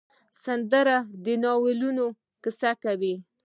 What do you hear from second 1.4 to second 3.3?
ناورینونو کیسه کوي